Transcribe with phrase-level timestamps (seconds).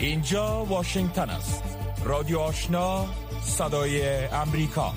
[0.00, 1.62] اینجا واشنگتن است.
[2.04, 3.06] رادیو آشنا
[3.42, 4.92] صدای امریکا.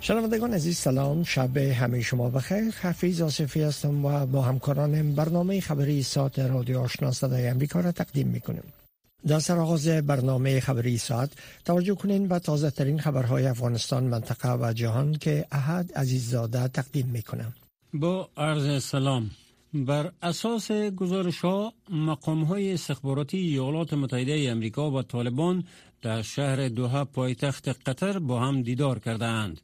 [0.00, 1.24] شنوندگان عزیز سلام.
[1.24, 2.74] شب همه شما بخیر.
[2.82, 8.28] حفیظ آصفی هستم و با همکارانم برنامه خبری ساعت رادیو آشنا صدای امریکا را تقدیم
[8.28, 8.72] می‌کنیم.
[9.26, 11.30] در سرآغاز برنامه خبری ساعت
[11.64, 17.52] توجه کنین و تازه ترین خبرهای افغانستان منطقه و جهان که احد عزیززاده تقدیم می‌کنم
[17.92, 19.30] با عرض سلام.
[19.74, 25.64] بر اساس گزارش ها مقام های استخباراتی ایالات متحده امریکا و طالبان
[26.02, 29.60] در شهر دوحه پایتخت قطر با هم دیدار کردند.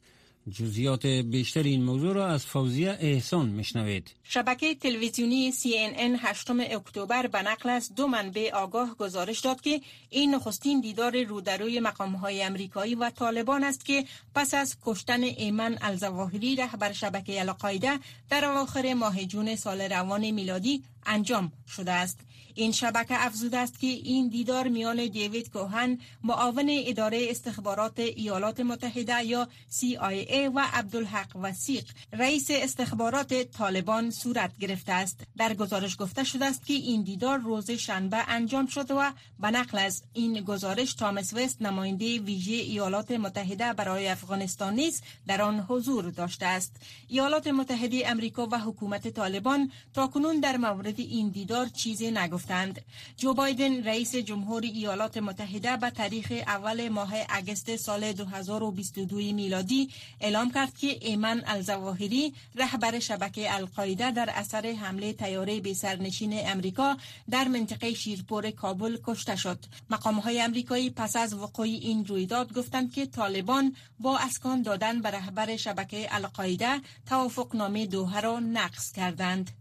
[0.49, 4.11] جزیات بیشتر این موضوع را از فوزیه احسان مشنوید.
[4.23, 10.35] شبکه تلویزیونی CNN 8 اکتبر به نقل از دو منبع آگاه گزارش داد که این
[10.35, 16.55] نخستین دیدار رودروی مقام های امریکایی و طالبان است که پس از کشتن ایمن الزواهری
[16.55, 17.99] رهبر شبکه القاعده
[18.29, 22.19] در اواخر ماه جون سال روان میلادی انجام شده است.
[22.55, 29.25] این شبکه افزوده است که این دیدار میان دیوید کوهن معاون اداره استخبارات ایالات متحده
[29.25, 35.19] یا CIA و عبدالحق وسیق رئیس استخبارات طالبان صورت گرفته است.
[35.37, 39.77] در گزارش گفته شده است که این دیدار روز شنبه انجام شد و به نقل
[39.77, 46.09] از این گزارش تامس وست نماینده ویژه ایالات متحده برای افغانستان نیز در آن حضور
[46.09, 46.75] داشته است.
[47.07, 52.11] ایالات متحده امریکا و حکومت طالبان تاکنون در مورد این دیدار چیزی
[52.41, 52.81] نگفتند
[53.17, 59.89] جو بایدن رئیس جمهور ایالات متحده به تاریخ اول ماه اگست سال 2022 میلادی
[60.21, 66.97] اعلام کرد که ایمن الزواهری رهبر شبکه القاعده در اثر حمله تیاره بی سرنشین امریکا
[67.29, 69.59] در منطقه شیرپور کابل کشته شد.
[69.89, 75.09] مقام های امریکایی پس از وقوع این رویداد گفتند که طالبان با اسکان دادن به
[75.11, 79.51] رهبر شبکه القاعده توافقنامه دوحه را نقض کردند.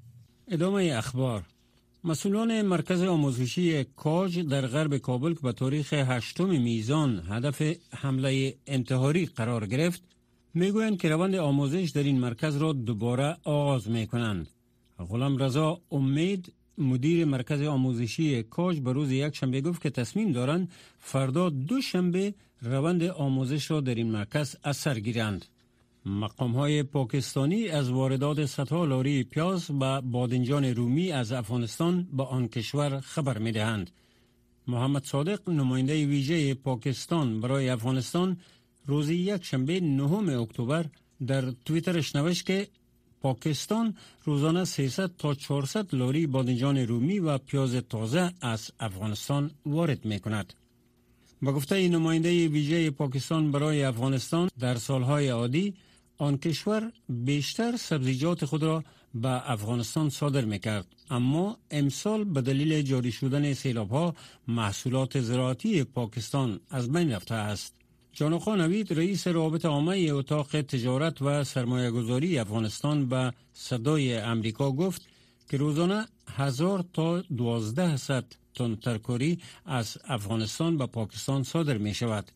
[0.48, 1.44] ادامه اخبار.
[2.04, 7.62] مسئولان مرکز آموزشی کاج در غرب کابل که به تاریخ هشتم میزان هدف
[7.94, 10.02] حمله انتحاری قرار گرفت
[10.54, 14.48] می‌گویند که روند آموزش در این مرکز را دوباره آغاز می کنند.
[14.98, 20.68] غلام رضا امید مدیر مرکز آموزشی کاج به روز یک شنبه گفت که تصمیم دارند
[20.98, 25.44] فردا دو شنبه روند آموزش را در این مرکز اثر گیرند.
[26.06, 32.48] مقام های پاکستانی از واردات صدها لاری پیاز و بادنجان رومی از افغانستان به آن
[32.48, 33.90] کشور خبر می دهند.
[34.66, 38.36] محمد صادق نماینده ویژه پاکستان برای افغانستان
[38.86, 40.86] روز یک شنبه نهم اکتبر
[41.26, 42.68] در تویترش نوشت که
[43.20, 43.94] پاکستان
[44.24, 50.52] روزانه 300 تا 400 لاری بادنجان رومی و پیاز تازه از افغانستان وارد می کند.
[51.42, 55.74] با گفته نماینده ویژه پاکستان برای افغانستان در سالهای عادی
[56.20, 62.82] آن کشور بیشتر سبزیجات خود را به افغانستان صادر می کرد اما امسال به دلیل
[62.82, 64.14] جاری شدن سیلاب ها
[64.48, 67.74] محصولات زراعتی پاکستان از بین رفته است
[68.12, 75.02] جانخان نوید رئیس رابط عامه اتاق تجارت و سرمایه گذاری افغانستان به صدای امریکا گفت
[75.50, 76.06] که روزانه
[76.36, 82.32] هزار تا دوازده ست تن ترکاری از افغانستان به پاکستان صادر می شود.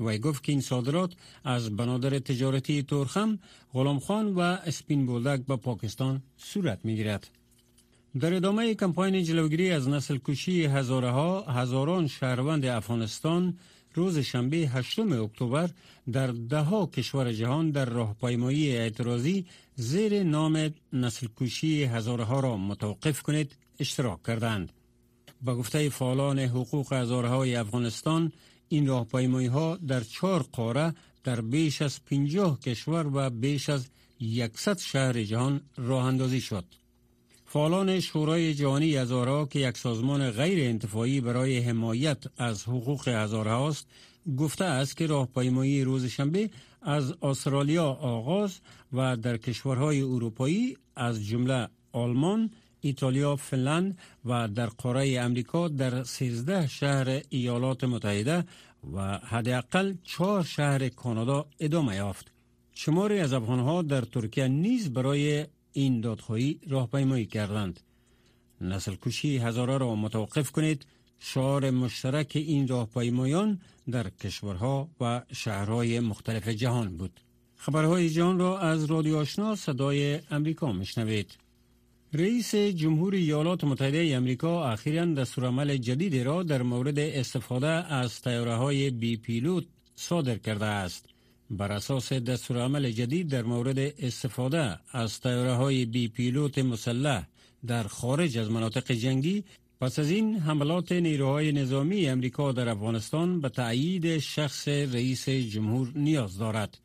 [0.00, 1.12] وی گفت که این صادرات
[1.44, 3.38] از بنادر تجارتی تورخم،
[3.72, 7.30] غلامخان و اسپین بولدک به پاکستان صورت می گیرد.
[8.20, 13.58] در ادامه کمپاین جلوگیری از نسل کشی هزاره ها هزاران شهروند افغانستان
[13.94, 15.70] روز شنبه 8 اکتبر
[16.12, 23.22] در دهها کشور جهان در راهپیمایی اعتراضی زیر نام نسل کشی هزاره ها را متوقف
[23.22, 24.72] کنید اشتراک کردند.
[25.42, 28.32] با گفته فعالان حقوق هزاره های افغانستان
[28.68, 30.94] این راهپیمایی ها در چهار قاره
[31.24, 33.86] در بیش از 50 کشور و بیش از
[34.54, 36.64] 100 شهر جهان راه اندازی شد.
[37.46, 43.86] فعالان شورای جهانی هزارها که یک سازمان غیر انتفاعی برای حمایت از حقوق هزارها است
[44.36, 46.50] گفته است که راهپیمایی روز شنبه
[46.82, 48.60] از استرالیا آغاز
[48.92, 52.50] و در کشورهای اروپایی از جمله آلمان،
[52.80, 58.44] ایتالیا، فنلند و در قاره امریکا در 13 شهر ایالات متحده
[58.94, 62.32] و حداقل چهار شهر کانادا ادامه یافت.
[62.72, 67.80] شماری از افغانها در ترکیه نیز برای این دادخواهی راهپیمایی کردند.
[68.60, 70.86] نسل کشی هزاره را متوقف کنید
[71.18, 77.20] شعار مشترک این راهپیمایان در کشورها و شهرهای مختلف جهان بود.
[77.56, 81.45] خبرهای جهان را از رادیو آشنا صدای امریکا میشنوید.
[82.16, 88.90] رئیس جمهور ایالات متحده امریکا اخیرا دستورالعمل جدیدی را در مورد استفاده از تیاره های
[88.90, 89.64] بی پیلوت
[89.94, 91.06] صادر کرده است.
[91.50, 97.26] بر اساس دستورالعمل جدید در مورد استفاده از تیاره های بی پیلوت مسلح
[97.66, 99.44] در خارج از مناطق جنگی
[99.80, 106.38] پس از این حملات نیروهای نظامی امریکا در افغانستان به تایید شخص رئیس جمهور نیاز
[106.38, 106.78] دارد.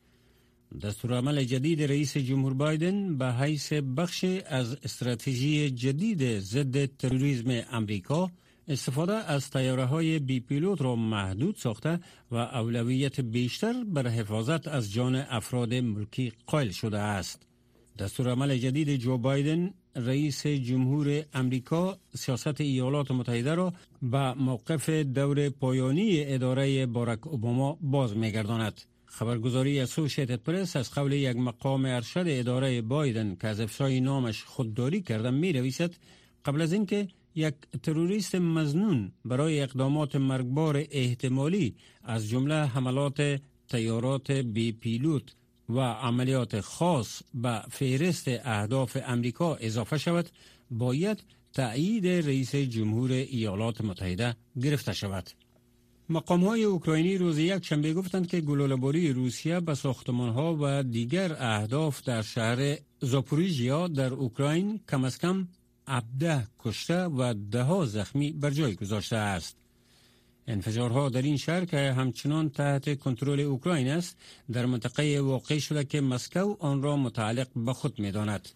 [0.80, 8.30] دستورالعمل جدید رئیس جمهور بایدن به حیث بخش از استراتژی جدید ضد تروریسم امریکا
[8.68, 14.92] استفاده از تیاره های بی پیلوت را محدود ساخته و اولویت بیشتر بر حفاظت از
[14.92, 17.42] جان افراد ملکی قائل شده است.
[17.98, 23.72] دستورالعمل جدید جو بایدن رئیس جمهور امریکا سیاست ایالات متحده را
[24.02, 28.91] به موقف دور پایانی اداره باراک اوباما باز میگرداند.
[29.12, 35.02] خبرگزاری اسوشیتد پرس از قول یک مقام ارشد اداره بایدن که از افشای نامش خودداری
[35.02, 35.94] کرده می رویسد
[36.44, 41.74] قبل از اینکه یک تروریست مزنون برای اقدامات مرگبار احتمالی
[42.04, 45.34] از جمله حملات تیارات بی پیلوت
[45.68, 50.28] و عملیات خاص به فهرست اهداف امریکا اضافه شود
[50.70, 55.30] باید تأیید رئیس جمهور ایالات متحده گرفته شود.
[56.12, 61.36] مقام های اوکراینی روز یک شنبه گفتند که گلوله‌باری روسیه به ساختمان ها و دیگر
[61.38, 65.48] اهداف در شهر زاپوریژیا در اوکراین کم از کم
[65.88, 69.56] 17 کشته و ده زخمی بر جای گذاشته است.
[70.46, 74.16] انفجارها در این شهر که همچنان تحت کنترل اوکراین است
[74.52, 78.48] در منطقه واقع شده که مسکو آن را متعلق به خود می داند.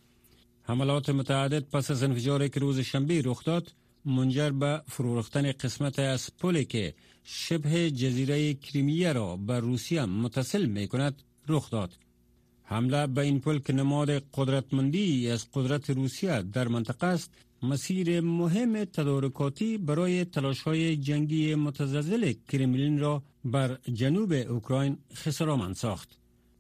[0.63, 3.73] حملات متعدد پس از انفجاری که روز شنبه رخ داد
[4.07, 5.23] منجر به فرو
[5.61, 6.95] قسمت از پلی که
[7.25, 11.93] شبه جزیره کریمیه را به روسیه متصل می کند رخ داد.
[12.63, 17.31] حمله به این پل که نماد قدرتمندی از قدرت روسیه در منطقه است
[17.63, 26.19] مسیر مهم تدارکاتی برای تلاش های جنگی متزلزل کرملین را بر جنوب اوکراین خسارامند ساخت.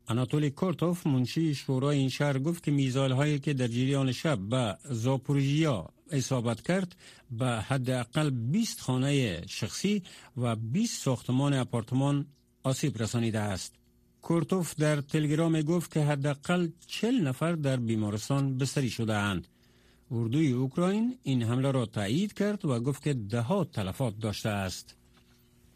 [0.09, 4.77] اناتولی کورتوف منشی شورای این شهر گفت که میزایل هایی که در جریان شب به
[4.85, 6.97] زاپورژیا اصابت کرد
[7.31, 10.03] به حداقل 20 خانه شخصی
[10.37, 12.27] و 20 ساختمان اپارتمان
[12.63, 13.75] آسیب رسانیده است.
[14.23, 19.49] کورتوف در تلگرام گفت که حداقل 40 نفر در بیمارستان بستری شده اند.
[20.11, 24.97] اردوی اوکراین این حمله را تایید کرد و گفت که ده تلفات داشته است.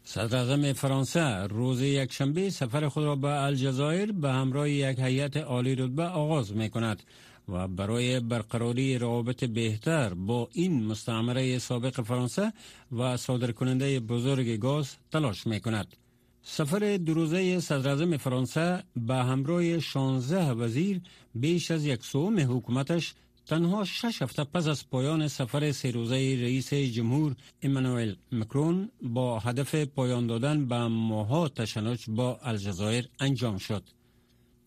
[0.03, 6.03] صدر فرانسه روز یکشنبه سفر خود را به الجزایر به همراه یک هیئت عالی رتبه
[6.03, 7.03] آغاز می کند
[7.49, 12.53] و برای برقراری روابط بهتر با این مستعمره سابق فرانسه
[12.91, 15.95] و صادرکننده بزرگ گاز تلاش می کند.
[16.43, 21.01] سفر دروزه صدر فرانسه به همراه 16 وزیر
[21.35, 23.13] بیش از یک سوم حکومتش
[23.51, 29.75] تنها شش هفته پس از پایان سفر سه روزه رئیس جمهور ایمانوئل مکرون با هدف
[29.75, 33.83] پایان دادن به ماها تشنج با الجزایر انجام شد.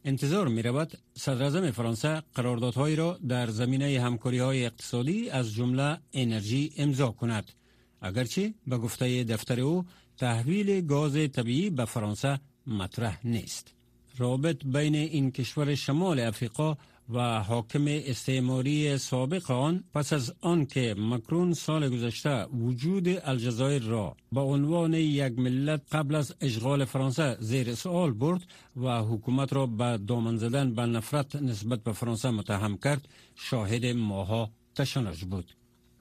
[0.05, 6.73] انتظار می رود صدر فرانسه قراردادهایی را در زمینه همکاری های اقتصادی از جمله انرژی
[6.77, 7.53] امضا کند.
[8.01, 9.85] اگرچه به گفته دفتر او
[10.17, 13.75] تحویل گاز طبیعی به فرانسه مطرح نیست.
[14.19, 16.77] رابط بین این کشور شمال افریقا
[17.09, 24.41] و حاکم استعماری سابق آن پس از آنکه مکرون سال گذشته وجود الجزایر را به
[24.41, 28.43] عنوان یک ملت قبل از اشغال فرانسه زیر سوال برد
[28.77, 34.51] و حکومت را به دامن زدن به نفرت نسبت به فرانسه متهم کرد شاهد ماها
[34.75, 35.53] تشنج بود.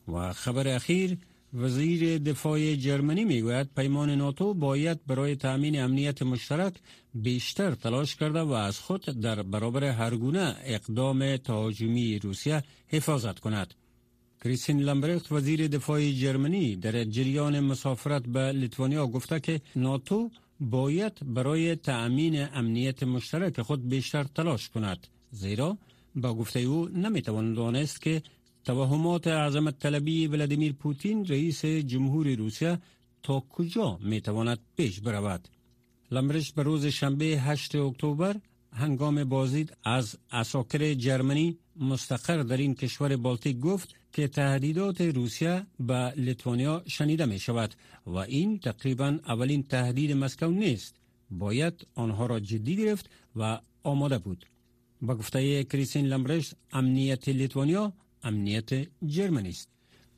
[0.07, 1.17] و خبر اخیر
[1.53, 6.74] وزیر دفاع جرمنی می‌گوید پیمان ناتو باید برای تأمین امنیت مشترک
[7.13, 13.74] بیشتر تلاش کرده و از خود در برابر هرگونه اقدام تهاجمی روسیه حفاظت کند.
[14.43, 20.29] کریستین لامبرخت وزیر دفاع جرمنی در جریان مسافرت به لیتوانیا گفته که ناتو
[20.60, 25.77] باید برای تأمین امنیت مشترک خود بیشتر تلاش کند زیرا
[26.15, 28.24] با گفته او نمی‌توان دانست که
[28.63, 32.79] توهمات عظمت طلبی ولادیمیر پوتین رئیس جمهور روسیه
[33.24, 35.48] تا کجا می تواند پیش برود؟
[36.12, 38.36] لمرش به روز شنبه 8 اکتبر
[38.74, 46.13] هنگام بازدید از اساکر جرمنی مستقر در این کشور بالتیک گفت که تهدیدات روسیه به
[46.17, 47.74] لیتوانیا شنیده می شود
[48.08, 50.96] و این تقریبا اولین تهدید مسکو نیست.
[51.32, 54.46] باید آنها را جدی گرفت و آماده بود.
[55.01, 57.93] با گفته کریسین لمبرش امنیت لیتوانیا
[58.24, 58.70] امنیت
[59.06, 59.70] جرمنی است.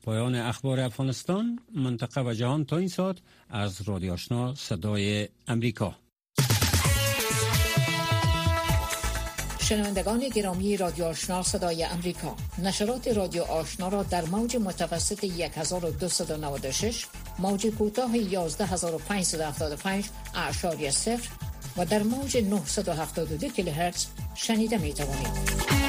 [0.02, 3.16] پایان اخبار افغانستان منطقه و جهان تا این ساعت
[3.50, 5.96] از رادیو آشنا صدای امریکا.
[9.60, 12.36] شنوندگان گرامی رادیو آشنا صدای امریکا.
[12.58, 17.06] نشرات رادیو آشنا را در موج متوسط 1296
[17.38, 21.28] موج کوتاه 11575 اعشاری صفر
[21.76, 25.85] و در موج 972 کیلوهرتز شنیده می توانید.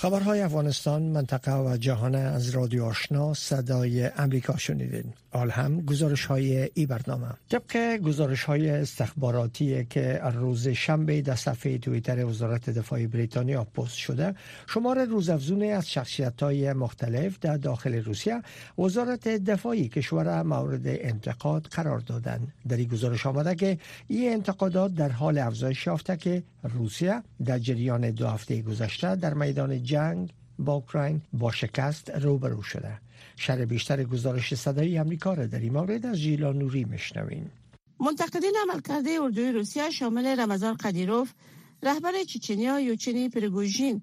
[0.00, 5.04] خبرهای افغانستان منطقه و جهان از رادیو آشنا صدای امریکا شنیدین.
[5.32, 7.26] حال هم گزارش های ای برنامه.
[7.48, 14.34] طبق گزارش های استخباراتی که روز شنبه در صفحه تویتر وزارت دفاع بریتانیا پست شده
[14.66, 18.42] شمار روزافزون از شخصیت های مختلف در داخل روسیه
[18.78, 23.78] وزارت دفاعی کشور مورد انتقاد قرار دادند در این گزارش آمده که
[24.08, 29.82] این انتقادات در حال افزایش یافته که روسیه در جریان دو هفته گذشته در میدان
[29.82, 32.98] جنگ با اوکراین با شکست روبرو شده
[33.36, 37.46] شر بیشتر گزارش صدایی امریکا را در این مورد از جیلا نوری مشنوین
[38.00, 41.32] منتقدین عملکرده اردوی روسیه شامل رمضان قدیروف
[41.82, 44.02] رهبر چچنیا یوچنی پرگوژین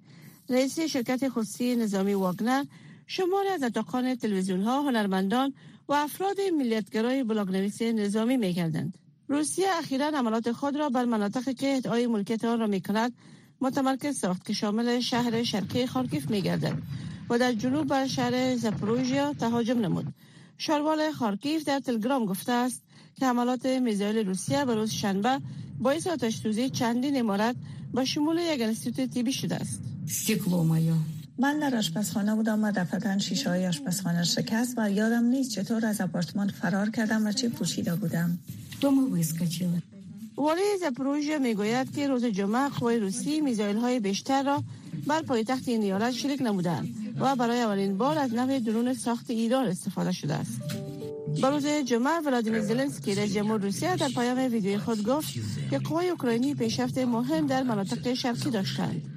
[0.50, 2.64] رئیس شرکت خصوصی نظامی واگنر
[3.08, 5.54] شماری از اتاقان تلویزیون ها هنرمندان
[5.90, 8.98] و افراد ملیتگرای بلاگ نویس نظامی می کردند.
[9.28, 13.14] روسیه اخیرا عملات خود را بر مناطقی که ادعای ملکیت آن را می کند
[13.62, 16.78] متمرکز ساخت که شامل شهر شرقی خارکیف می گردد
[17.30, 20.06] و در جنوب بر شهر زپروژیا تهاجم نمود.
[20.58, 22.84] شاروال خارکیف در تلگرام گفته است
[23.16, 25.40] که عملات میزایل روسیه به روز شنبه
[25.80, 27.56] باعث آتش سوزی چندین امارت
[27.94, 29.82] با شمول یک انستیتوت تیبی شده است.
[31.40, 36.02] من در آشپزخانه بودم و دفعتا شیشه های آشپزخانه شکست و یادم نیست چطور از
[36.02, 38.40] آپارتمان فرار کردم و چی پوشیده بودم.
[40.38, 44.64] والی زپروژیا می‌گوید که روز جمعه قوای روسی میزایل های بیشتر را
[45.08, 46.88] بر پایتخت این ایالت شلیک نمودند
[47.20, 50.62] و برای اولین بار از نوع درون ساخت ایران استفاده شده است.
[51.42, 55.34] با روز جمعه ولادیمیر زلنسکی رئیس جمهور روسیه در پیام ویدیوی خود گفت
[55.70, 59.17] که قوای اوکراینی پیشرفت مهم در مناطق شرقی داشتند.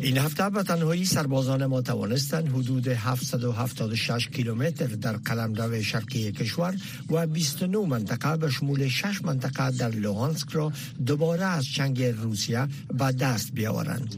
[0.00, 6.74] این هفته به تنهایی سربازان ما توانستند حدود 776 کیلومتر در قلمرو شرقی کشور
[7.10, 10.72] و 29 منطقه به شمول 6 منطقه در لوهانسک را
[11.06, 12.68] دوباره از چنگ روسیه
[12.98, 14.14] به دست بیاورند.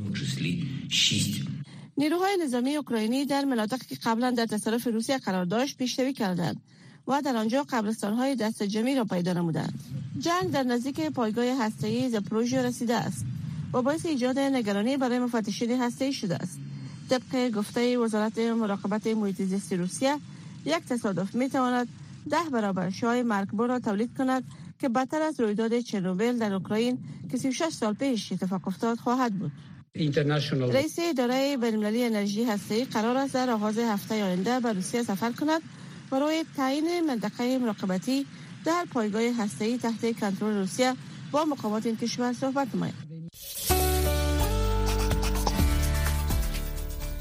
[1.97, 6.61] نیروهای نظامی اوکراینی در مناطقی که قبلا در تصرف روسیه قرار داشت پیشروی کردند
[7.09, 9.81] و در آنجا قبرستان های دست جمعی را پیدا نمودند.
[10.19, 13.25] جنگ در نزدیک پایگاه هسته‌ای زپروژیا رسیده است.
[13.73, 16.59] و باعث ایجاد نگرانی برای مفتشین هسته شده است.
[17.11, 20.17] طبق گفته وزارت مراقبت محیط زیست روسیه
[20.65, 21.89] یک تصادف می تواند
[22.31, 24.45] ده برابر شای مرگبار را تولید کند
[24.79, 26.99] که بدتر از رویداد چرنوبیل در اوکراین
[27.31, 29.53] که 36 سال پیش اتفاق افتاد خواهد بود.
[30.73, 35.63] رئیس اداره بین‌المللی انرژی هسته‌ای قرار است در آغاز هفته آینده به روسیه سفر کند
[36.13, 38.27] و روی تعیین منطقه مراقبتی
[38.65, 40.95] در پایگاه هسته‌ای تحت کنترل روسیه
[41.33, 43.10] با مقامات این کشور صحبت نماید.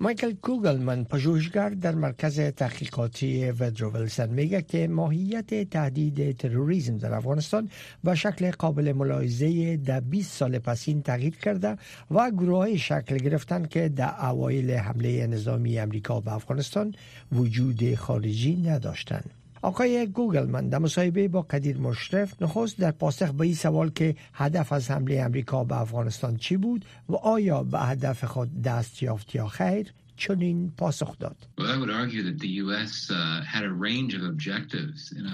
[0.00, 7.70] مایکل کوگلمن پژوهشگر در مرکز تحقیقاتی ودرو ولسن میگه که ماهیت تهدید تروریسم در افغانستان
[8.04, 11.76] به شکل قابل ملاحظه در 20 سال پسین تغییر کرده
[12.10, 16.94] و گروه شکل گرفتن که در اوایل حمله نظامی امریکا به افغانستان
[17.32, 19.37] وجود خارجی نداشتند.
[19.62, 24.16] آقای گوگل من در مصاحبه با قدیر مشرف نخست در پاسخ به این سوال که
[24.32, 29.34] هدف از حمله امریکا به افغانستان چی بود و آیا به هدف خود دست یافت
[29.34, 31.36] یا خیر چنین پاسخ داد.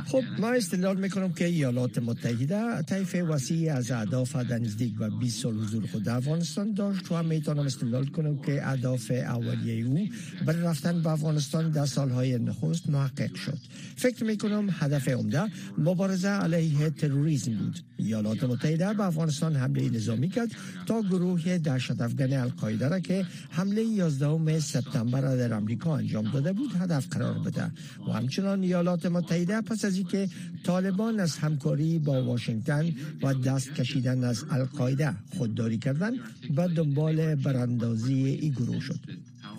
[0.05, 5.43] خب ما استدلال می‌کنم که ایالات متحده طیف وسیع از اهداف در نزدیک و 20
[5.43, 10.09] سال حضور خود در افغانستان داشت و هم می‌تونم استدلال کنم که اهداف اولیه او
[10.47, 13.59] برای رفتن به افغانستان در سالهای نخست محقق شد.
[13.97, 15.43] فکر می‌کنم هدف عمده
[15.79, 17.79] مبارزه علیه تروریسم بود.
[17.97, 20.51] ایالات متحده به افغانستان حمله نظامی کرد
[20.87, 24.27] تا گروه دهشت افغان القاعده را که حمله 11
[24.75, 27.73] سپتامبر در آمریکا انجام داده بود هدف قرار بده.
[28.09, 30.29] و همچنان ایالات متحده پس از اینکه
[30.65, 36.15] طالبان از همکاری با واشنگتن و دست کشیدن از القاعده خودداری کردند
[36.57, 39.01] به دنبال براندازی این گروه شد.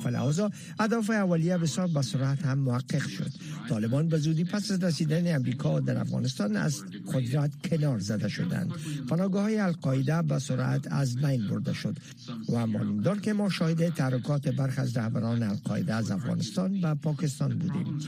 [0.04, 0.50] فلحاظا
[0.80, 3.32] اهداف اولیه بسیار به سرعت هم محقق شد.
[3.70, 6.84] طالبان به زودی پس از رسیدن امریکا در افغانستان از
[7.14, 8.72] قدرت کنار زده شدند.
[9.10, 11.98] پناهگاه های القاعده به سرعت از بین برده شد.
[12.50, 18.00] و معلوم که ما شاهد تحرکات برخ از رهبران القاعده از افغانستان و پاکستان بودیم.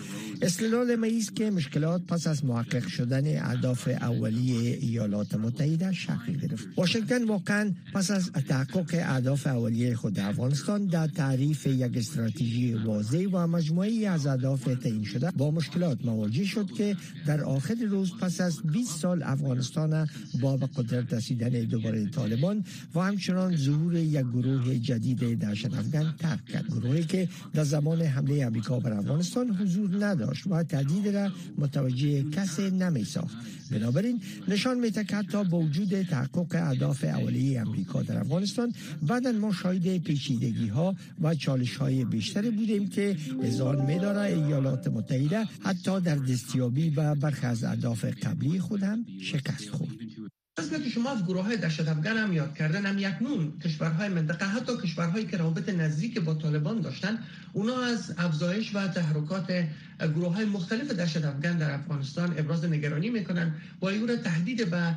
[0.42, 6.68] استدلال ما که مشکلات پس از محقق شدن اهداف اولیه ایالات متحده شکل گرفت.
[6.78, 13.48] واشنگتن واقعا پس از تحقق اهداف اولیه خود افغانستان در تعریف یک استراتژی واضح و
[13.48, 18.60] مجموعی از اهداف تعیین شده با مشکلات مواجه شد که در آخر روز پس از
[18.64, 20.08] 20 سال افغانستان
[20.42, 22.64] با به قدرت رسیدن دوباره طالبان
[22.96, 26.68] و همچنان ظهور یک گروه جدید دهشت افغان ترک کرد.
[26.68, 32.70] گروهی که در زمان حمله امریکا بر افغانستان حضور نداشت و تهدید را متوجه کسی
[32.72, 33.36] نمی ساخت.
[33.72, 39.54] بنابراین نشان میده که حتی با وجود تحقق اهداف اولیه امریکا در افغانستان بعدا ما
[39.54, 46.16] شاهد پیچیدگی ها و چالش های بیشتری بودیم که ازان میداره ایالات متحده حتی در
[46.16, 50.17] دستیابی به برخی از اهداف قبلی خود هم شکست خورد.
[50.60, 54.46] مثل که شما از گروه های دشت افغان هم یاد کردن هم یکنون کشورهای منطقه
[54.46, 57.20] حتی کشورهایی که روابط نزدیک با طالبان داشتن
[57.54, 59.68] اونا از افزایش و تحرکات
[60.00, 64.96] گروه های مختلف دشت افغان در افغانستان ابراز نگرانی می‌کنن و ایو تهدید به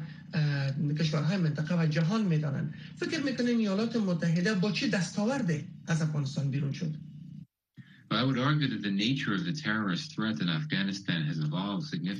[0.98, 2.74] کشورهای منطقه و جهان می‌دانن.
[2.96, 7.09] فکر می‌کنن ایالات متحده با چه دستاورده از افغانستان بیرون شد؟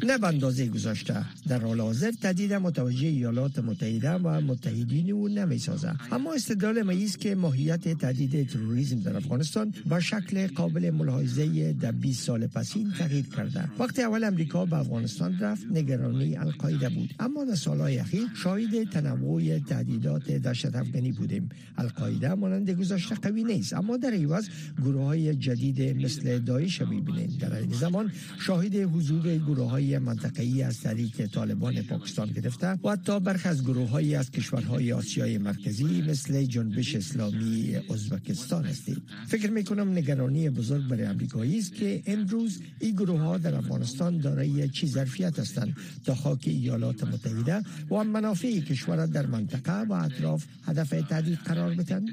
[0.04, 1.24] نه به اندازه گذاشته.
[1.48, 6.92] در حال حاضر تهدید متوجه ایالات متحده و متحدین او نمی سازه اما استدلال ما
[6.92, 12.92] است که ماهیت تهدید تروریسم در افغانستان با شکل قابل ملاحظه در 20 سال پسین
[12.98, 13.64] تغییر کرده.
[13.78, 17.14] وقتی اول امریکا به افغانستان رفت نگرانی القاعده بود.
[17.18, 21.48] اما در سالهای اخیر شاهد تنوع تهدیدات دهشت افغانی بودیم.
[21.78, 23.72] القاعده مانند گذاشته قوی نیست.
[23.72, 24.48] اما در عوض
[24.82, 30.80] گروه های جدید مثل دایش می‌بینید در این زمان شاهد حضور گروه های منطقه‌ای از
[30.80, 36.44] طریق طالبان پاکستان گرفته و حتی برخی از گروه های از کشورهای آسیای مرکزی مثل
[36.44, 39.02] جنبش اسلامی ازبکستان هستید.
[39.28, 44.68] فکر می‌کنم نگرانی بزرگ برای امریکایی است که امروز این گروه ها در افغانستان دارای
[44.68, 50.90] چی ظرفیت هستند تا خاک ایالات متحده و منافع کشور در منطقه و اطراف هدف
[51.08, 52.04] تهدید قرار بدن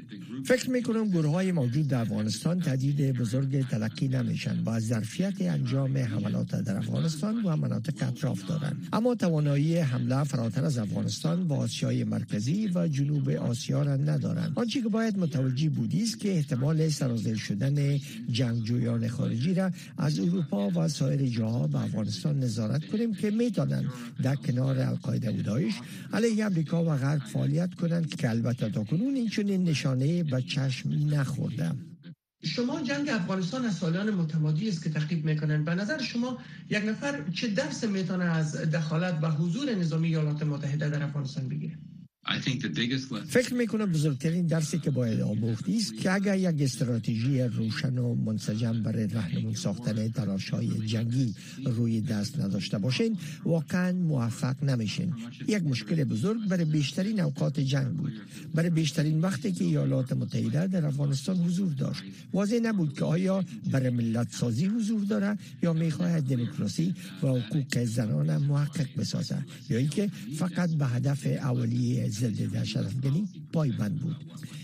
[0.44, 4.64] فکر می‌کنم گروه های موجود در افغانستان تهدید بزرگ تلقی نمیشن.
[4.64, 8.88] با ظرفیت انجام حملات در افغانستان و مناطق اطراف دارند.
[8.92, 14.52] اما توانایی حمله فراتر از افغانستان و آسیای مرکزی و جنوب آسیا را ندارند.
[14.56, 17.98] آنچه که باید متوجه بودی است که احتمال سرازیر شدن
[18.30, 23.84] جنگجویان خارجی را از اروپا و سایر جاها به افغانستان نظارت کنیم که می‌تونند
[24.22, 25.74] در کنار القاعده و داعش
[26.12, 31.70] علیه امریکا و غرب فعالیت کنند که البته تا کنون این نشانه به چشم نخورده
[32.42, 36.38] شما جنگ افغانستان از سالیان متمادی است که تحقیق می‌کنن به نظر شما
[36.70, 41.78] یک نفر چه درس می‌تونه از دخالت و حضور نظامی ایالات متحده در افغانستان بگیره؟
[43.28, 48.82] فکر می‌کنم بزرگترین درسی که باید آموختی است که اگر یک استراتژی روشن و منسجم
[48.82, 55.14] برای رهنمون ساختن تلاش های جنگی روی دست نداشته باشین واقعا موفق نمیشین.
[55.48, 58.12] یک مشکل بزرگ برای بیشترین اوقات جنگ بود.
[58.54, 62.02] برای بیشترین وقتی که ایالات متحده در افغانستان حضور داشت.
[62.32, 68.36] واضح نبود که آیا برای ملت سازی حضور داره یا می‌خواهد دموکراسی و حقوق زنان
[68.36, 69.38] محقق بسازه
[69.70, 74.16] یا اینکه فقط به هدف اولیه ضد دهشتافکنی پایبند بود.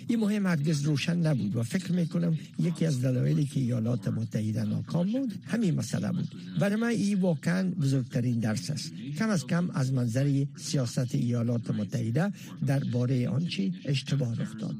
[0.08, 5.06] این مهم هرگز روشن نبود و فکر می‌کنم یکی از دلایلی که ایالات متحده ناکام
[5.12, 6.28] بود همین مسئله بود.
[6.60, 8.92] برای من این واقعا بزرگترین درس است.
[9.18, 12.32] کم از کم از منظر سیاست ایالات متحده
[12.66, 14.78] درباره آنچه اشتباه رخ داد.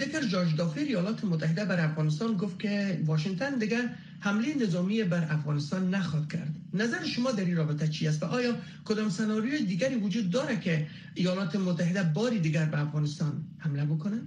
[0.00, 3.84] دکر جاج دافر ایالات متحده بر افغانستان گفت که واشنگتن دیگر
[4.20, 6.54] حمله نظامی بر افغانستان نخواد کرد.
[6.74, 10.86] نظر شما در این رابطه چی است و آیا کدام سناریوی دیگری وجود داره که
[11.14, 14.22] ایالات متحده باری دیگر به افغانستان حمله بکنه؟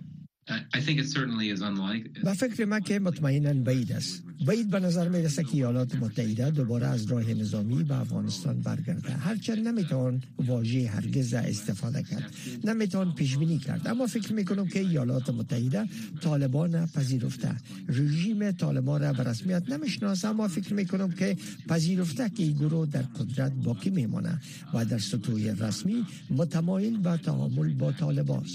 [2.23, 4.23] و فکر من که مطمئنا بعید است.
[4.47, 9.11] بعید به نظر می رسه که ایالات متحده دوباره از راه نظامی به افغانستان برگرده.
[9.11, 12.33] هرچند نمی‌توان واژه هرگز استفاده کرد.
[12.63, 13.87] نمی‌توان پیش بینی کرد.
[13.87, 15.85] اما فکر می کنم که ایالات متحده
[16.21, 17.55] طالبان پذیرفته.
[17.87, 22.87] رژیم طالبان را به رسمیت نمی‌شناسه اما فکر می کنم که پذیرفته که این گروه
[22.87, 24.39] در قدرت باقی میمانه
[24.73, 28.45] و در سطوح رسمی متمایل به تعامل با طالبان.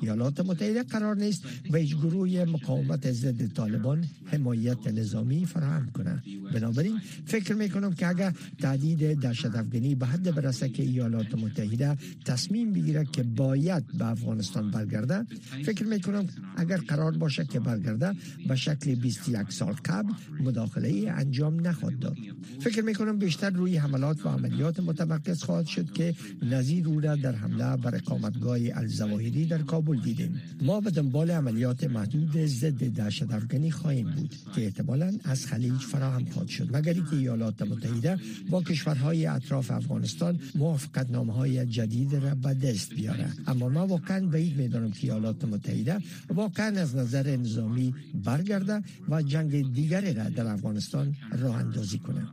[0.00, 6.22] ایالات متحده قرار نیست به هیچ گروه مقاومت ضد طالبان حمایت نظامی فراهم کنه
[6.54, 12.72] بنابراین فکر می‌کنم که اگر تهدید دهشت افغانی به حد برسه که ایالات متحده تصمیم
[12.72, 15.26] بگیره که باید به افغانستان برگرده
[15.64, 18.12] فکر می‌کنم اگر قرار باشه که برگرده
[18.48, 22.16] به شکل 21 سال قبل مداخله انجام نخواهد داد.
[22.60, 27.76] فکر می‌کنم بیشتر روی حملات و عملیات متمرکز خواهد شد که نظیر او در حمله
[27.76, 30.40] بر اقامتگاه الزواهری در کابل دیدیم.
[30.62, 36.24] ما به دنبال عملیات محدود ضد دهشت افغانی خواهیم بود که احتمالا از خلیج فراهم
[36.24, 36.76] خواهد شد.
[36.76, 38.18] مگر اینکه ایالات متحده
[38.50, 43.26] با کشورهای اطراف افغانستان موافقت های جدید را به دست بیاره.
[43.46, 49.72] اما ما واقعا بعید می‌دانم که ایالات متحده واقعا از نظر نظامی برگرده و جنگ
[49.72, 52.26] دیگری را در افغانستان راه اندازی کنه.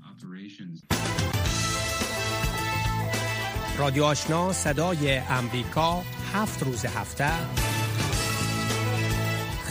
[3.77, 7.31] رادیو آشنا صدای امریکا هفت روز هفته.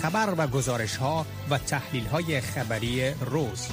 [0.06, 3.68] خبر و گزارش ها و تحلیل های خبری روز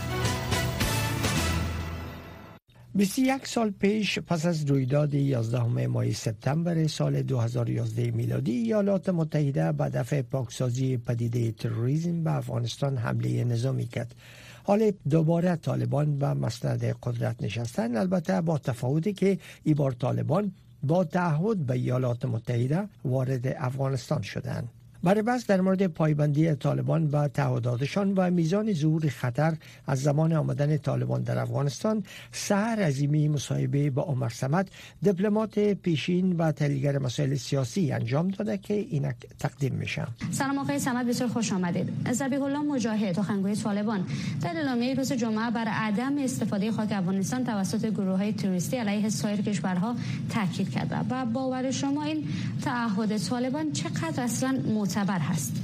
[2.96, 9.90] 21 سال پیش پس از رویداد 11 ماه سپتامبر سال 2011 میلادی ایالات متحده به
[9.90, 14.16] دفع پاکسازی پدیده تروریسم به افغانستان حمله نظامی کرد
[14.64, 20.52] حال دوباره طالبان به مسند قدرت نشستن البته با تفاوتی که ای بار طالبان
[20.84, 24.70] با تعهد به ایالات متحده وارد افغانستان شدند.
[25.04, 29.54] برای بس در مورد پایبندی طالبان به تعهداتشان و میزان ظهور خطر
[29.88, 34.68] از زمان آمدن طالبان در افغانستان سهر عظیمی مصاحبه با عمر سمت
[35.02, 40.08] دیپلمات پیشین و تحلیلگر مسائل سیاسی انجام داده که اینک تقدیم میشه.
[40.32, 41.90] سلام آقای سمت بسیار خوش آمدید.
[42.12, 44.06] زبیح الله مجاهد تخنگوی طالبان.
[44.42, 49.42] در اعلامیه روز جمعه بر عدم استفاده خاک افغانستان توسط گروه های توریستی علیه سایر
[49.42, 49.96] کشورها
[50.30, 52.28] تاکید کرده و باور شما این
[52.62, 54.60] تعهد طالبان چقدر اصلا
[54.98, 55.62] معتبر هست.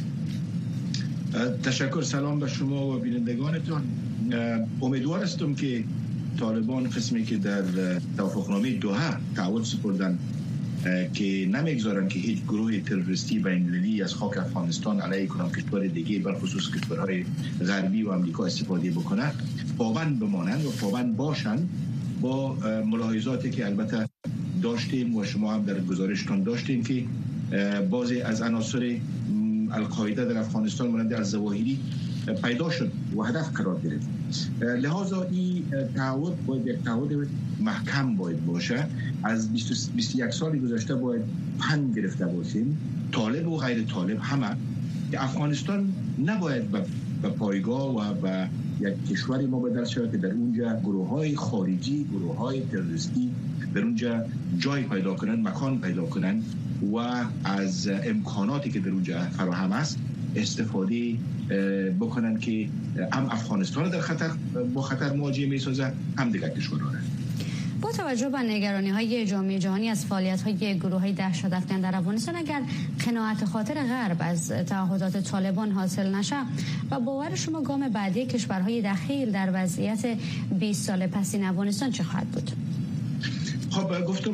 [1.64, 3.82] تشکر سلام به شما و بینندگانتون
[4.82, 5.84] امیدوار هستم که
[6.40, 7.64] طالبان قسمی که در
[8.18, 10.20] توافقنامه دوها تعهد سپردن
[11.14, 16.40] که نمی‌گذارن که هیچ گروه تروریستی بین از خاک افغانستان علیه کنم کشور دیگه بر
[16.40, 17.26] خصوص کشورهای
[17.68, 19.32] غربی و امریکا استفاده بکنه.
[19.78, 21.70] پابند بمانند و پابند باشند
[22.22, 24.10] با ملاحظاتی که البته
[24.62, 27.04] داشتیم و شما هم در گزارشتان داشتیم که
[27.90, 28.96] بازی از عناصر
[29.72, 31.80] القاعده در افغانستان مانند از زواهری
[32.44, 34.08] پیدا شد و هدف قرار گرفت.
[34.62, 35.64] لحاظا این
[35.96, 37.28] تعهد باید یک تعهد
[37.60, 38.88] محکم باید باشه.
[39.24, 39.54] از
[39.96, 41.22] 21 سال گذشته باید
[41.60, 42.78] پن گرفته باشیم.
[43.12, 44.56] طالب و غیر طالب همه.
[45.12, 45.94] که افغانستان
[46.26, 46.72] نباید
[47.22, 52.08] به پایگاه و به یک کشوری ما بدل شود که در اونجا گروه های خارجی
[52.12, 53.32] گروه های تروریستی
[53.76, 54.24] در اونجا
[54.58, 56.44] جای پیدا کنند مکان پیدا کنند.
[56.94, 56.98] و
[57.44, 59.98] از امکاناتی که در اونجا فراهم است
[60.36, 61.16] استفاده
[62.00, 62.70] بکنن که
[63.12, 64.30] هم افغانستان در خطر
[64.74, 66.90] با خطر مواجه می سازه هم دیگر کشورها
[67.82, 71.96] با توجه به نگرانی های جامعه جهانی از فعالیت های گروه های دهشت افکن در
[71.96, 72.62] افغانستان اگر
[73.06, 76.36] قناعت خاطر غرب از تعهدات طالبان حاصل نشه
[76.92, 80.18] و باور شما گام بعدی کشورهای دخیل در وضعیت
[80.60, 82.52] 20 سال پسین افغانستان چه خواهد بود؟
[83.70, 84.34] خب گفتم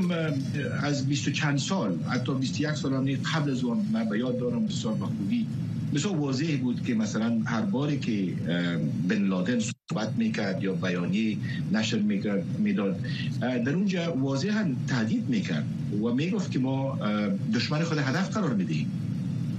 [0.81, 4.65] از 20 چند سال حتی 21 سال هم قبل از اون من به یاد دارم
[4.65, 5.47] بسیار به خوبی.
[5.93, 8.33] بسیار واضح بود که مثلا هر باری که
[9.09, 11.37] بن لادن صحبت می‌کرد یا بیانیه
[11.73, 11.99] نشر
[12.59, 12.99] می‌داد
[13.41, 15.65] در اونجا واضحا تهدید می‌کرد
[16.03, 16.99] و می‌گفت که ما
[17.53, 18.91] دشمن خود هدف قرار می‌دهیم.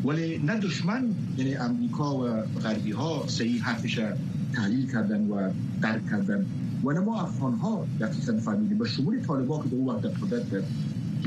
[0.05, 1.05] ولی نه دشمن
[1.39, 2.25] یعنی امریکا و
[2.63, 4.01] غربی ها صحیح حرفش
[4.53, 5.51] تحلیل کردن و
[5.83, 6.47] درک کردن.
[6.85, 10.51] و نه ما افغان ها دقیقا فهمیدیم به شمول طالبا که به اون وقت قدرت
[10.51, 10.61] در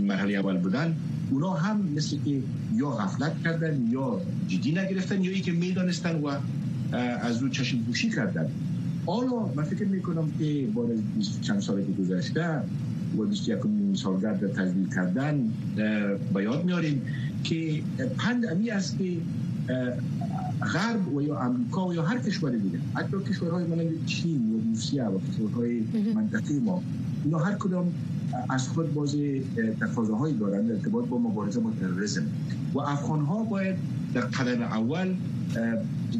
[0.01, 0.95] مرحله اول بودن
[1.31, 2.39] اونا هم مثل که
[2.75, 6.27] یا غفلت کردن یا جدی نگرفتن یا ای که می‌دانستن و
[7.21, 8.47] از رو چشم پوشی کردن.
[9.05, 10.87] حالا من فکر می‌کنم که بار
[11.41, 12.61] چند سال که گذشته
[13.17, 13.57] و 21
[13.93, 15.49] سالگرد تجلیل کردن
[16.33, 17.01] به یاد میاریم
[17.43, 17.81] که
[18.17, 19.17] پند امی است که
[20.61, 22.79] غرب و یا امریکا و یا هر کشور دیگه.
[22.95, 25.83] حتی کشورهای مانند چین و روسیه و کشورهای
[26.15, 26.83] منطقه ما
[27.25, 27.93] اینا هر کدام
[28.49, 29.15] از خود باز
[29.79, 32.23] تقاضاهایی دارند ارتباط با مبارزه با تروریسم
[32.73, 33.75] و افغان ها باید
[34.13, 35.15] در قدم اول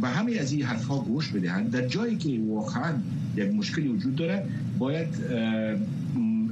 [0.02, 1.72] به همه از این حرف ها گوش بدهند.
[1.72, 2.94] در جایی که واقعا
[3.36, 4.46] یک مشکلی وجود داره
[4.80, 5.08] باید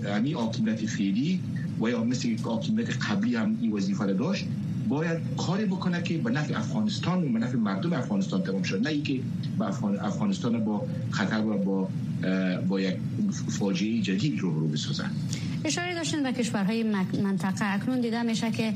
[0.05, 1.39] همین حاکمیت فعلی
[1.81, 4.47] و یا مثل حاکمیت قبلی هم این وظیفه داشت
[4.89, 8.83] باید کاری بکنه که به نفع افغانستان و به نفع مردم افغانستان تمام شد.
[8.83, 9.19] نه اینکه
[9.59, 9.65] به
[10.05, 11.89] افغانستان با خطر و با
[12.67, 12.95] با یک
[13.49, 15.11] فاجعه جدید رو رو بسازن.
[15.67, 16.83] اشاره داشتن به کشورهای
[17.23, 18.73] منطقه اکنون دیده میشه که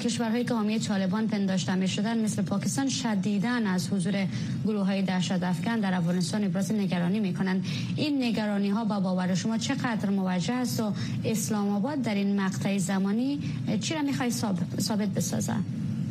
[0.00, 4.26] کشورهایی که حامی طالبان پنداشته می شدن مثل پاکستان شدیدن از حضور
[4.64, 7.62] گروه های دهشت افکن در افغانستان ابراز نگرانی می‌کنن.
[7.96, 10.92] این نگرانی ها با باور شما چقدر موجه است و
[11.24, 13.38] اسلام آباد در این مقطع زمانی
[13.80, 14.30] چی را می‌خوای
[14.80, 15.54] ثابت بسازه؟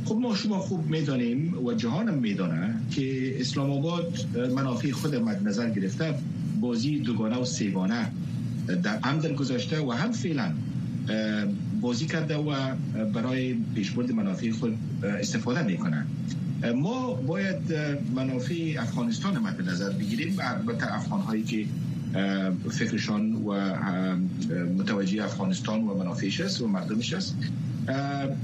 [0.05, 4.17] خب ما شما خوب می‌دانیم و جهانم میدانه که اسلام آباد
[4.55, 6.13] منافع خود مد نظر گرفته
[6.61, 8.11] بازی دوگانه و سیگانه
[8.83, 10.51] در هم در گذشته و هم فعلا
[11.81, 12.75] بازی کرده و
[13.13, 16.07] برای پیشبرد منافع خود استفاده می‌کنند
[16.75, 17.57] ما باید
[18.15, 21.65] منافع افغانستان مد نظر بگیریم و البته افغان هایی که
[22.69, 23.75] فکرشان و
[24.77, 27.35] متوجه افغانستان و منافعش است و مردمش است.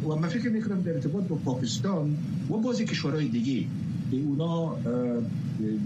[0.03, 2.17] و من فکر می‌کنم در ارتباط با پاکستان
[2.49, 3.67] و بازی کشورهای دیگه
[4.11, 4.75] که اونا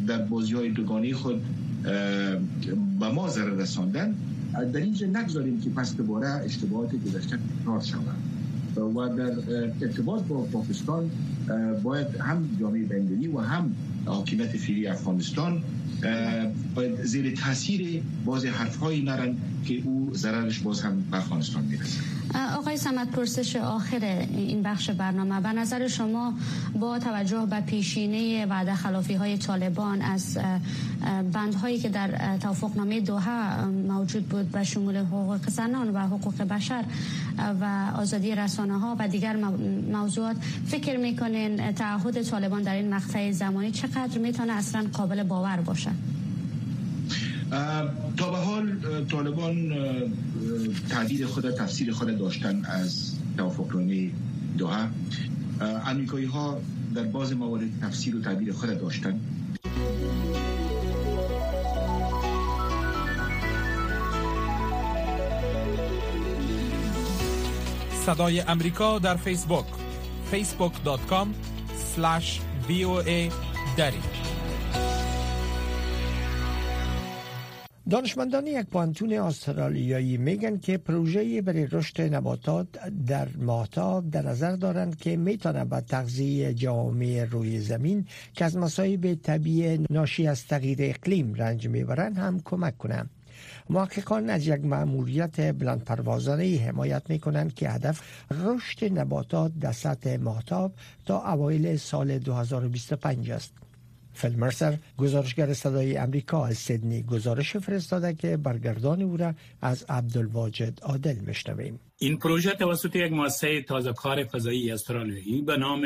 [0.07, 1.41] در بازی های دوگانی خود
[2.99, 4.15] به ما ضرر رساندن
[4.53, 8.17] در اینجا نگذاریم که پس دوباره اشتباهات گذشته تکرار شود.
[8.77, 9.31] و در
[9.81, 11.11] ارتباط با پاکستان
[11.83, 15.63] باید هم جامعه بین‌المللی و هم حاکمیت فعلی افغانستان
[17.03, 19.35] زیر تاثیر باز حرفهایی نرن
[19.65, 21.99] که او ضررش باز هم به افغانستان می‌رسه.
[22.57, 26.33] آقای سمت پرسش آخر این بخش برنامه به نظر شما
[26.79, 30.37] با توجه به پیشینه وعده خلافی های طالبان از
[31.33, 36.83] بندهایی که در توافقنامه دوها موجود بود به شمول حقوق زنان و حقوق بشر
[37.61, 39.35] و آزادی رسانه ها و دیگر
[39.91, 40.35] موضوعات
[40.65, 45.90] فکر می‌کنین تعهد طالبان در این مقطع زمانی چقدر می‌تونه اصلا قابل باور باشه؟
[48.17, 48.77] تا به حال
[49.11, 49.73] طالبان
[50.89, 54.09] تعدید خود تفسیر خود داشتن از توافقنامه
[54.57, 54.87] دوها
[55.85, 56.61] امریکایی ها
[56.95, 59.19] در باز موارد تفسیر و تعبیر خود داشتن.
[68.05, 69.65] صدای امریکا در فیسبوک
[70.31, 71.27] facebook.com
[71.95, 73.31] slash voa
[77.89, 82.67] دانشمندان یک پانتون استرالیایی میگن که پروژه برای رشد نباتات
[83.07, 89.13] در ماهتاب در نظر دارند که می‌تونه به تغذیه جامعه روی زمین که از مصایب
[89.13, 93.09] طبیعی ناشی از تغییر اقلیم رنج می‌برند هم کمک کنند.
[93.69, 100.17] محققان از یک مأموریت بلند پروازانه حمایت می کنند که هدف رشد نباتات در سطح
[100.17, 100.73] ماهتاب
[101.05, 103.53] تا اوایل سال 2025 است.
[104.13, 110.79] فیل مرسر گزارشگر صدای امریکا از سیدنی گزارش فرستاده که برگردان او را از عبدالواجد
[110.81, 115.85] عادل میشنویم این پروژه توسط یک مؤسسه تازه کار فضایی استرالیایی به نام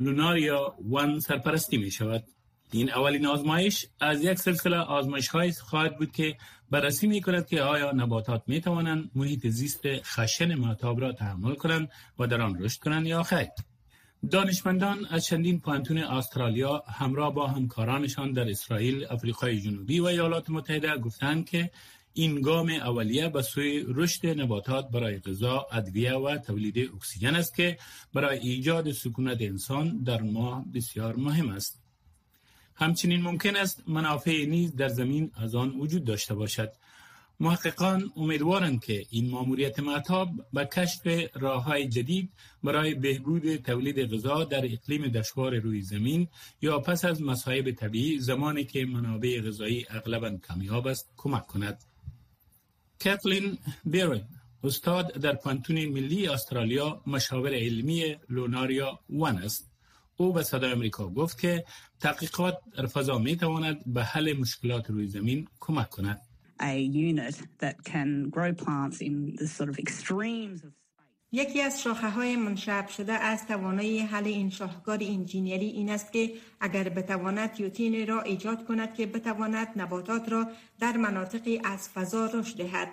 [0.00, 2.24] لوناریا وان سرپرستی می شود
[2.72, 6.36] این اولین آزمایش از یک سلسله آزمایش های خواهد بود که
[6.70, 11.88] بررسی می کند که آیا نباتات می توانند محیط زیست خشن ماتاب را تحمل کنند
[12.18, 13.46] و در آن رشد کنند یا خیر.
[14.30, 20.98] دانشمندان از چندین پانتون استرالیا همراه با همکارانشان در اسرائیل، آفریقای جنوبی و ایالات متحده
[20.98, 21.70] گفتند که
[22.12, 27.78] این گام اولیه به سوی رشد نباتات برای غذا، ادویه و تولید اکسیژن است که
[28.14, 31.82] برای ایجاد سکونت انسان در ماه بسیار مهم است.
[32.74, 36.72] همچنین ممکن است منافع نیز در زمین از آن وجود داشته باشد
[37.40, 44.44] محققان امیدوارند که این ماموریت معتاب به کشف راه های جدید برای بهبود تولید غذا
[44.44, 46.28] در اقلیم دشوار روی زمین
[46.62, 51.84] یا پس از مصائب طبیعی زمانی که منابع غذایی اغلبا کمیاب است کمک کند.
[53.00, 54.28] کتلین بیرن
[54.64, 59.70] استاد در پانتون ملی استرالیا مشاور علمی لوناریا وان است.
[60.16, 61.64] او به صدای امریکا گفت که
[62.00, 66.20] تحقیقات در فضا می تواند به حل مشکلات روی زمین کمک کند.
[71.32, 76.32] یکی از شاخه های منشعب شده از توانایی حل این شاهکار انجینیری این است که
[76.60, 80.48] اگر بتواند یوتین را ایجاد کند که بتواند نباتات را
[80.80, 82.88] در مناطقی از فضا رشد دهد.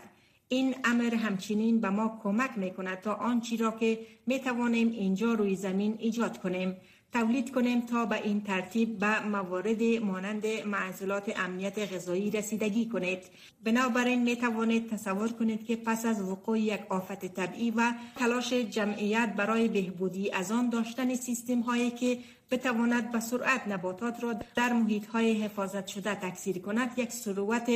[0.48, 5.34] این امر همچنین به ما کمک می کند تا آنچی را که می توانیم اینجا
[5.34, 6.76] روی زمین ایجاد کنیم.
[7.14, 13.20] تولید کنیم تا به این ترتیب به موارد مانند معضلات امنیت غذایی رسیدگی کنید.
[13.64, 19.34] بنابراین می توانید تصور کنید که پس از وقوع یک آفت طبیعی و تلاش جمعیت
[19.38, 22.18] برای بهبودی از آن داشتن سیستم هایی که
[22.52, 27.72] بتواند به سرعت نباتات را در محیط های حفاظت شده تکثیر کند یک ثروت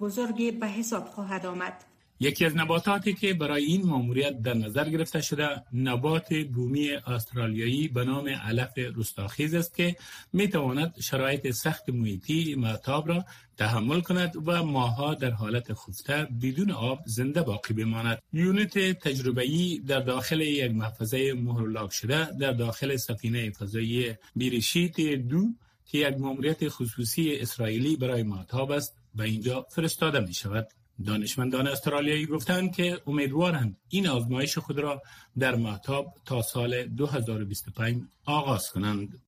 [0.00, 1.84] بزرگی به حساب خواهد آمد.
[2.20, 8.04] یکی از نباتاتی که برای این ماموریت در نظر گرفته شده نبات بومی استرالیایی به
[8.04, 9.96] نام علف رستاخیز است که
[10.32, 13.24] می تواند شرایط سخت محیطی معتاب را
[13.56, 18.18] تحمل کند و ماها در حالت خفته بدون آب زنده باقی بماند.
[18.32, 25.46] یونیت تجربه‌ای در داخل یک محفظه مهرلاک شده در داخل سفینه فضایی بیرشیت دو
[25.86, 30.68] که یک ماموریت خصوصی اسرائیلی برای معتاب است به اینجا فرستاده می شود
[31.06, 35.02] دانشمندان استرالیایی گفتند که امیدوارند این آزمایش خود را
[35.38, 39.20] در محتاب تا سال 2025 آغاز کنند.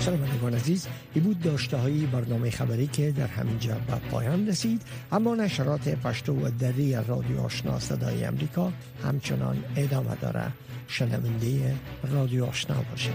[0.00, 4.82] شنوندگان عزیز ای بود داشته های برنامه خبری که در همینجا به پایان رسید.
[5.12, 8.72] اما نشرات پشتو و دری رادیو آشنا صدای امریکا
[9.04, 10.52] همچنان ادامه داره.
[10.88, 11.76] شنونده
[12.12, 13.14] رادیو آشنا باشید.